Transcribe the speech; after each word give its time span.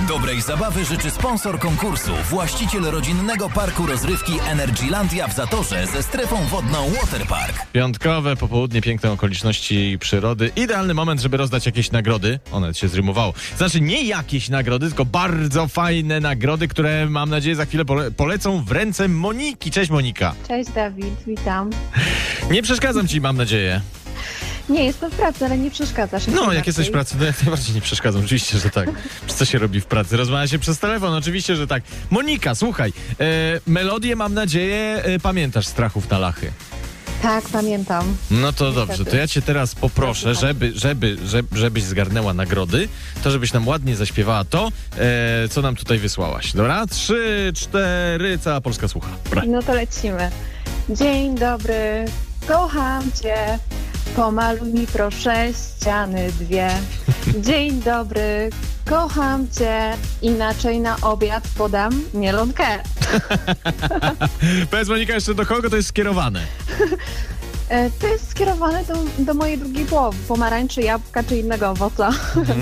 Dobrej 0.00 0.40
zabawy 0.42 0.84
życzy 0.84 1.10
sponsor 1.10 1.58
konkursu, 1.58 2.12
właściciel 2.30 2.82
rodzinnego 2.82 3.50
parku 3.50 3.86
rozrywki 3.86 4.32
Energylandia 4.48 5.28
w 5.28 5.34
Zatorze 5.34 5.86
ze 5.86 6.02
strefą 6.02 6.36
wodną 6.46 6.90
Waterpark. 6.90 7.66
Piątkowe 7.72 8.36
popołudnie, 8.36 8.82
piękne 8.82 9.12
okoliczności 9.12 9.96
przyrody. 10.00 10.50
Idealny 10.56 10.94
moment, 10.94 11.20
żeby 11.20 11.36
rozdać 11.36 11.66
jakieś 11.66 11.90
nagrody. 11.90 12.38
One 12.52 12.74
się 12.74 12.88
zrymowało. 12.88 13.34
Znaczy 13.56 13.80
nie 13.80 14.04
jakieś 14.04 14.48
nagrody, 14.48 14.86
tylko 14.88 15.04
bardzo 15.04 15.68
fajne 15.68 16.20
nagrody, 16.20 16.68
które 16.68 17.06
mam 17.06 17.30
nadzieję 17.30 17.56
za 17.56 17.64
chwilę 17.66 17.84
pole 17.84 18.10
polecą 18.10 18.64
w 18.64 18.72
ręce 18.72 19.08
Moniki. 19.08 19.70
Cześć 19.70 19.90
Monika. 19.90 20.34
Cześć 20.48 20.70
Dawid, 20.70 21.14
witam. 21.26 21.70
Nie 22.50 22.62
przeszkadzam 22.62 23.08
ci, 23.08 23.20
mam 23.20 23.36
nadzieję. 23.36 23.80
Nie, 24.68 24.84
jestem 24.84 25.10
w 25.10 25.14
pracy, 25.14 25.44
ale 25.44 25.58
nie 25.58 25.70
przeszkadzasz. 25.70 26.26
No, 26.26 26.52
jak 26.52 26.66
jesteś 26.66 26.88
w 26.88 26.92
pracy, 26.92 27.16
no 27.18 27.24
jak 27.24 27.42
najbardziej 27.42 27.74
nie 27.74 27.80
przeszkadzam. 27.80 28.24
Oczywiście, 28.24 28.58
że 28.58 28.70
tak. 28.70 28.88
Co 29.26 29.44
się 29.44 29.58
robi 29.58 29.80
w 29.80 29.86
pracy? 29.86 30.16
Rozmawia 30.16 30.48
się 30.48 30.58
przez 30.58 30.78
telefon, 30.78 31.14
oczywiście, 31.14 31.56
że 31.56 31.66
tak. 31.66 31.82
Monika, 32.10 32.54
słuchaj, 32.54 32.92
e, 33.20 33.24
melodię 33.66 34.16
mam 34.16 34.34
nadzieję 34.34 35.02
e, 35.04 35.18
pamiętasz 35.18 35.66
Strachów 35.66 36.10
na 36.10 36.18
Lachy. 36.18 36.52
Tak, 37.22 37.44
pamiętam. 37.44 38.16
No 38.30 38.52
to 38.52 38.72
dobrze, 38.72 39.04
to 39.04 39.16
ja 39.16 39.28
cię 39.28 39.42
teraz 39.42 39.74
poproszę, 39.74 40.34
żeby, 40.34 40.72
żeby, 40.74 41.16
żeby, 41.26 41.58
żebyś 41.58 41.82
zgarnęła 41.82 42.34
nagrody, 42.34 42.88
to 43.22 43.30
żebyś 43.30 43.52
nam 43.52 43.68
ładnie 43.68 43.96
zaśpiewała 43.96 44.44
to, 44.44 44.72
e, 44.98 45.48
co 45.48 45.62
nam 45.62 45.76
tutaj 45.76 45.98
wysłałaś. 45.98 46.52
Dobra? 46.52 46.86
Trzy, 46.86 47.52
cztery, 47.54 48.38
cała 48.38 48.60
Polska 48.60 48.88
słucha. 48.88 49.08
Dobra. 49.24 49.42
No 49.46 49.62
to 49.62 49.74
lecimy. 49.74 50.30
Dzień 50.88 51.34
dobry, 51.38 52.04
kocham 52.48 53.02
cię. 53.22 53.58
Pomaluj 54.16 54.72
mi 54.72 54.86
proszę 54.86 55.48
ściany 55.52 56.32
dwie. 56.32 56.68
Dzień 57.40 57.82
dobry, 57.82 58.50
kocham 58.84 59.46
cię. 59.58 59.96
Inaczej 60.22 60.80
na 60.80 60.96
obiad 61.00 61.48
podam 61.56 62.02
mielonkę. 62.14 62.64
Powiedz 64.70 64.88
Monika 64.88 65.14
jeszcze 65.14 65.34
do 65.34 65.46
kogo 65.46 65.70
to 65.70 65.76
jest 65.76 65.88
skierowane? 65.88 66.40
E, 67.68 67.90
To 67.90 68.06
jest 68.06 68.30
skierowane 68.30 68.84
do, 68.84 68.94
do 69.24 69.34
mojej 69.34 69.58
drugiej 69.58 69.84
połowy. 69.86 70.18
Pomarańczy, 70.28 70.82
jabłka 70.82 71.22
czy 71.24 71.36
innego 71.36 71.70
owoca. 71.70 72.10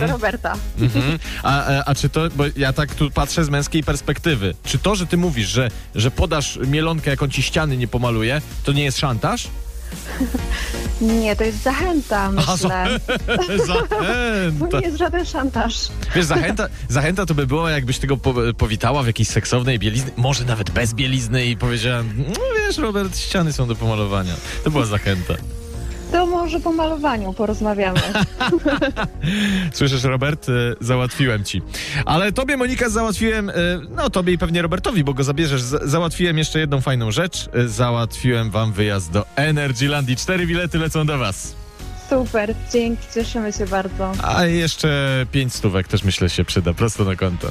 Do 0.00 0.06
Roberta. 0.06 0.54
Mhm. 0.80 1.18
A, 1.42 1.64
a, 1.64 1.84
a 1.84 1.94
czy 1.94 2.08
to, 2.08 2.20
bo 2.36 2.44
ja 2.56 2.72
tak 2.72 2.94
tu 2.94 3.10
patrzę 3.10 3.44
z 3.44 3.48
męskiej 3.48 3.84
perspektywy, 3.84 4.54
czy 4.64 4.78
to, 4.78 4.94
że 4.94 5.06
ty 5.06 5.16
mówisz, 5.16 5.48
że, 5.48 5.68
że 5.94 6.10
podasz 6.10 6.58
mielonkę, 6.66 7.10
jak 7.10 7.22
on 7.22 7.30
ci 7.30 7.42
ściany 7.42 7.76
nie 7.76 7.88
pomaluje, 7.88 8.40
to 8.64 8.72
nie 8.72 8.84
jest 8.84 8.98
szantaż? 8.98 9.48
Nie, 11.00 11.36
to 11.36 11.44
jest 11.44 11.62
zachęta, 11.62 12.30
Aha, 12.36 12.52
myślę. 12.52 12.86
To 13.36 13.66
zachęta. 13.66 14.78
nie 14.80 14.86
jest 14.86 14.98
żaden 14.98 15.26
szantaż. 15.26 15.74
Wiesz, 16.14 16.24
zachęta, 16.24 16.68
zachęta 16.88 17.26
to 17.26 17.34
by 17.34 17.46
było, 17.46 17.68
jakbyś 17.68 17.98
tego 17.98 18.16
po, 18.16 18.34
powitała 18.58 19.02
w 19.02 19.06
jakiejś 19.06 19.28
seksownej 19.28 19.78
bielizny, 19.78 20.10
może 20.16 20.44
nawet 20.44 20.70
bez 20.70 20.94
bielizny 20.94 21.46
i 21.46 21.56
powiedziała, 21.56 22.02
no 22.02 22.40
wiesz, 22.56 22.78
Robert, 22.78 23.18
ściany 23.18 23.52
są 23.52 23.66
do 23.66 23.74
pomalowania. 23.74 24.34
To 24.64 24.70
była 24.70 24.86
zachęta. 24.86 25.34
To 26.12 26.26
może 26.26 26.60
po 26.60 26.72
malowaniu 26.72 27.32
porozmawiamy. 27.32 28.00
Słyszysz, 29.72 30.04
Robert? 30.04 30.48
E, 30.48 30.52
Załatwiłem 30.80 31.44
ci. 31.44 31.62
Ale 32.06 32.32
tobie, 32.32 32.56
Monika, 32.56 32.88
załatwiłem, 32.88 33.50
e, 33.50 33.52
no 33.90 34.10
tobie 34.10 34.32
i 34.32 34.38
pewnie 34.38 34.62
Robertowi, 34.62 35.04
bo 35.04 35.14
go 35.14 35.24
zabierzesz, 35.24 35.60
załatwiłem 35.62 36.38
jeszcze 36.38 36.58
jedną 36.58 36.80
fajną 36.80 37.10
rzecz. 37.10 37.48
E, 37.54 37.68
Załatwiłem 37.68 38.50
wam 38.50 38.72
wyjazd 38.72 39.10
do 39.12 39.26
Energylandii. 39.36 40.16
Cztery 40.16 40.46
bilety 40.46 40.78
lecą 40.78 41.06
do 41.06 41.18
was. 41.18 41.54
Super, 42.10 42.54
dzięki, 42.72 43.02
cieszymy 43.14 43.52
się 43.52 43.66
bardzo. 43.66 44.12
A 44.22 44.44
jeszcze 44.44 45.26
pięć 45.32 45.54
stówek 45.54 45.88
też 45.88 46.04
myślę 46.04 46.30
się 46.30 46.44
przyda, 46.44 46.74
prosto 46.74 47.04
na 47.04 47.16
konto. 47.16 47.48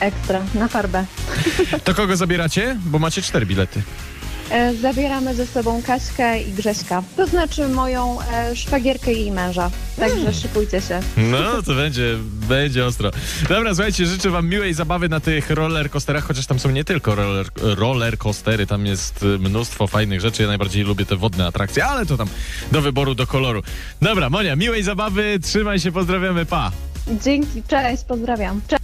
Ekstra, 0.00 0.40
na 0.54 0.68
farbę. 0.68 1.04
To 1.84 1.94
kogo 1.94 2.16
zabieracie? 2.16 2.76
Bo 2.84 2.98
macie 2.98 3.22
cztery 3.22 3.46
bilety. 3.46 3.82
E, 4.52 4.74
zabieramy 4.74 5.34
ze 5.34 5.46
sobą 5.46 5.82
Kaśkę 5.82 6.42
i 6.42 6.52
Grześka. 6.52 7.02
To 7.16 7.26
znaczy 7.26 7.68
moją 7.68 8.18
e, 8.20 8.56
szwagierkę 8.56 9.12
i 9.12 9.16
jej 9.20 9.30
męża. 9.32 9.70
Także 9.96 10.16
Hmm. 10.16 10.34
szykujcie 10.34 10.80
się. 10.80 11.00
No, 11.16 11.62
to 11.62 11.74
będzie, 11.74 12.16
będzie 12.48 12.86
ostro. 12.86 13.10
Dobra, 13.48 13.74
słuchajcie, 13.74 14.06
życzę 14.06 14.30
wam 14.30 14.48
miłej 14.48 14.74
zabawy 14.74 15.08
na 15.08 15.20
tych 15.20 15.50
roller 15.50 15.90
coasterach, 15.90 16.24
chociaż 16.24 16.46
tam 16.46 16.58
są 16.58 16.70
nie 16.70 16.84
tylko 16.84 17.14
roller, 17.14 17.46
roller 17.62 18.18
coastery, 18.18 18.66
tam 18.66 18.86
jest 18.86 19.22
y, 19.22 19.26
mnóstwo 19.26 19.86
fajnych 19.86 20.20
rzeczy. 20.20 20.42
Ja 20.42 20.48
najbardziej 20.48 20.84
lubię 20.84 21.06
te 21.06 21.16
wodne 21.16 21.46
atrakcje, 21.46 21.84
ale 21.86 22.06
to 22.06 22.16
tam 22.16 22.28
do 22.72 22.80
wyboru, 22.82 23.14
do 23.14 23.26
koloru. 23.26 23.62
Dobra, 24.02 24.30
Monia, 24.30 24.56
miłej 24.56 24.82
zabawy, 24.82 25.38
trzymaj 25.42 25.80
się, 25.80 25.92
pozdrawiamy, 25.92 26.46
pa! 26.46 26.72
Dzięki, 27.24 27.62
cześć, 27.68 28.04
pozdrawiam. 28.04 28.60
Cześć. 28.68 28.81